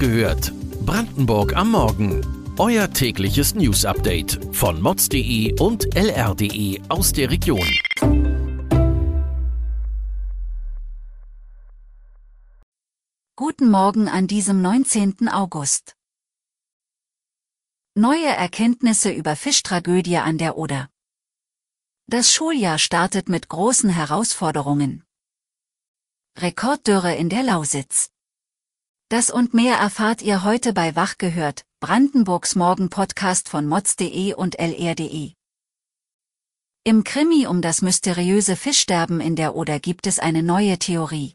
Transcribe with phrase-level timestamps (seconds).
[0.00, 0.52] gehört.
[0.86, 2.24] Brandenburg am Morgen.
[2.58, 7.68] Euer tägliches News-Update von mods.de und lr.de aus der Region.
[13.36, 15.28] Guten Morgen an diesem 19.
[15.28, 15.96] August.
[17.94, 20.88] Neue Erkenntnisse über Fischtragödie an der Oder.
[22.06, 25.04] Das Schuljahr startet mit großen Herausforderungen.
[26.38, 28.10] Rekorddürre in der Lausitz.
[29.10, 35.32] Das und mehr erfahrt ihr heute bei Wach gehört, Brandenburgs Morgen-Podcast von mods.de und lr.de.
[36.84, 41.34] Im Krimi um das mysteriöse Fischsterben in der Oder gibt es eine neue Theorie.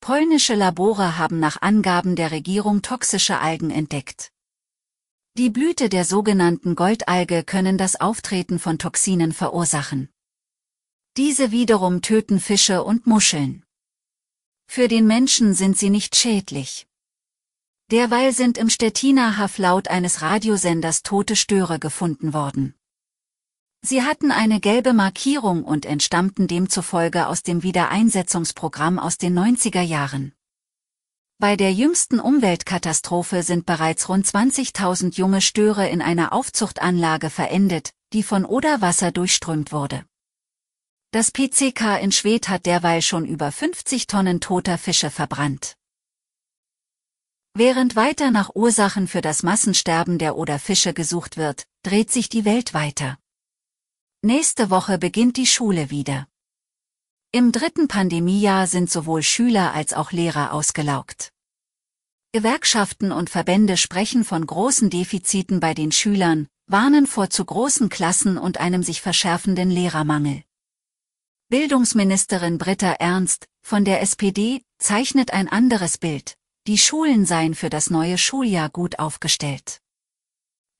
[0.00, 4.32] Polnische Labore haben nach Angaben der Regierung toxische Algen entdeckt.
[5.38, 10.08] Die Blüte der sogenannten Goldalge können das Auftreten von Toxinen verursachen.
[11.16, 13.63] Diese wiederum töten Fische und Muscheln.
[14.66, 16.86] Für den Menschen sind sie nicht schädlich.
[17.90, 22.74] Derweil sind im Stettiner Haff laut eines Radiosenders tote Störe gefunden worden.
[23.82, 30.32] Sie hatten eine gelbe Markierung und entstammten demzufolge aus dem Wiedereinsetzungsprogramm aus den 90er Jahren.
[31.38, 38.22] Bei der jüngsten Umweltkatastrophe sind bereits rund 20.000 junge Störe in einer Aufzuchtanlage verendet, die
[38.22, 40.06] von Oderwasser durchströmt wurde.
[41.14, 45.76] Das PCK in Schwedt hat derweil schon über 50 Tonnen toter Fische verbrannt.
[47.56, 52.74] Während weiter nach Ursachen für das Massensterben der Oderfische gesucht wird, dreht sich die Welt
[52.74, 53.16] weiter.
[54.22, 56.26] Nächste Woche beginnt die Schule wieder.
[57.30, 61.30] Im dritten Pandemiejahr sind sowohl Schüler als auch Lehrer ausgelaugt.
[62.32, 68.36] Gewerkschaften und Verbände sprechen von großen Defiziten bei den Schülern, warnen vor zu großen Klassen
[68.36, 70.42] und einem sich verschärfenden Lehrermangel.
[71.54, 76.34] Bildungsministerin Britta Ernst von der SPD zeichnet ein anderes Bild.
[76.66, 79.78] Die Schulen seien für das neue Schuljahr gut aufgestellt.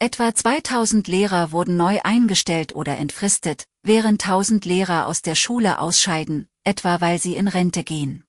[0.00, 6.48] Etwa 2000 Lehrer wurden neu eingestellt oder entfristet, während 1000 Lehrer aus der Schule ausscheiden,
[6.64, 8.24] etwa weil sie in Rente gehen.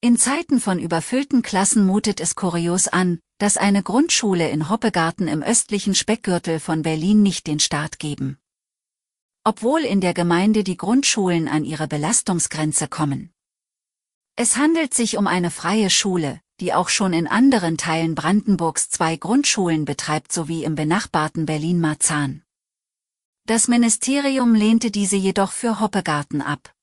[0.00, 5.42] In Zeiten von überfüllten Klassen mutet es kurios an, dass eine Grundschule in Hoppegarten im
[5.42, 8.38] östlichen Speckgürtel von Berlin nicht den Start geben
[9.44, 13.32] obwohl in der Gemeinde die Grundschulen an ihre Belastungsgrenze kommen.
[14.36, 19.16] Es handelt sich um eine freie Schule, die auch schon in anderen Teilen Brandenburgs zwei
[19.16, 22.42] Grundschulen betreibt sowie im benachbarten Berlin-Marzahn.
[23.46, 26.74] Das Ministerium lehnte diese jedoch für Hoppegarten ab.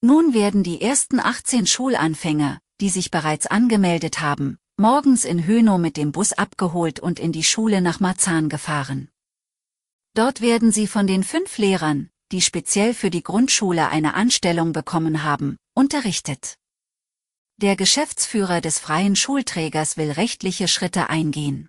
[0.00, 5.96] Nun werden die ersten 18 Schulanfänger, die sich bereits angemeldet haben, morgens in Hönow mit
[5.96, 9.08] dem Bus abgeholt und in die Schule nach Marzahn gefahren.
[10.16, 15.24] Dort werden sie von den fünf Lehrern, die speziell für die Grundschule eine Anstellung bekommen
[15.24, 16.56] haben, unterrichtet.
[17.58, 21.68] Der Geschäftsführer des freien Schulträgers will rechtliche Schritte eingehen.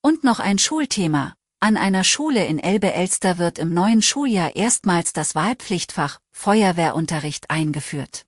[0.00, 1.34] Und noch ein Schulthema.
[1.58, 8.26] An einer Schule in Elbe-Elster wird im neuen Schuljahr erstmals das Wahlpflichtfach Feuerwehrunterricht eingeführt.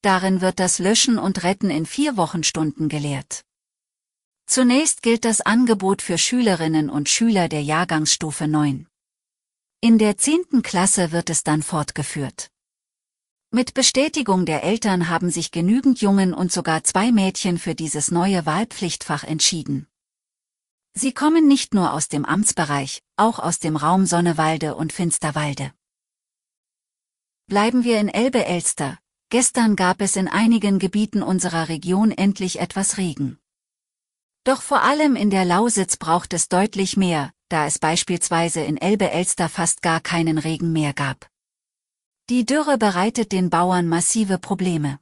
[0.00, 3.44] Darin wird das Löschen und Retten in vier Wochenstunden gelehrt.
[4.46, 8.86] Zunächst gilt das Angebot für Schülerinnen und Schüler der Jahrgangsstufe 9.
[9.80, 10.62] In der 10.
[10.62, 12.50] Klasse wird es dann fortgeführt.
[13.50, 18.46] Mit Bestätigung der Eltern haben sich genügend Jungen und sogar zwei Mädchen für dieses neue
[18.46, 19.86] Wahlpflichtfach entschieden.
[20.92, 25.72] Sie kommen nicht nur aus dem Amtsbereich, auch aus dem Raum Sonnewalde und Finsterwalde.
[27.46, 28.98] Bleiben wir in Elbe-Elster.
[29.28, 33.38] Gestern gab es in einigen Gebieten unserer Region endlich etwas Regen.
[34.44, 39.48] Doch vor allem in der Lausitz braucht es deutlich mehr, da es beispielsweise in Elbe-Elster
[39.48, 41.28] fast gar keinen Regen mehr gab.
[42.30, 44.98] Die Dürre bereitet den Bauern massive Probleme.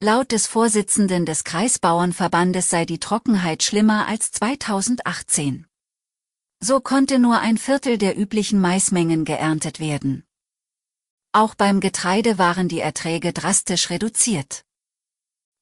[0.00, 5.66] Laut des Vorsitzenden des Kreisbauernverbandes sei die Trockenheit schlimmer als 2018.
[6.60, 10.24] So konnte nur ein Viertel der üblichen Maismengen geerntet werden.
[11.32, 14.64] Auch beim Getreide waren die Erträge drastisch reduziert.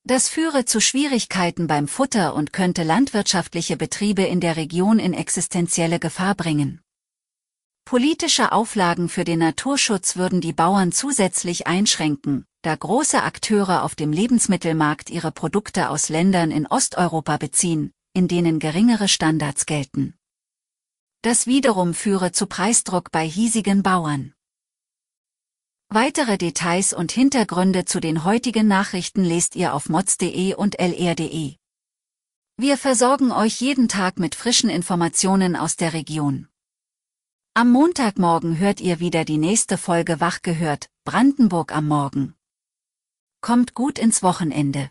[0.09, 5.99] Das führe zu Schwierigkeiten beim Futter und könnte landwirtschaftliche Betriebe in der Region in existenzielle
[5.99, 6.81] Gefahr bringen.
[7.85, 14.13] Politische Auflagen für den Naturschutz würden die Bauern zusätzlich einschränken, da große Akteure auf dem
[14.13, 20.15] Lebensmittelmarkt ihre Produkte aus Ländern in Osteuropa beziehen, in denen geringere Standards gelten.
[21.23, 24.36] Das wiederum führe zu Preisdruck bei hiesigen Bauern.
[25.97, 31.55] Weitere Details und Hintergründe zu den heutigen Nachrichten lest ihr auf mods.de und lr.de.
[32.59, 36.49] Wir versorgen euch jeden Tag mit frischen Informationen aus der Region.
[37.55, 42.35] Am Montagmorgen hört ihr wieder die nächste Folge Wach gehört, Brandenburg am Morgen.
[43.41, 44.91] Kommt gut ins Wochenende.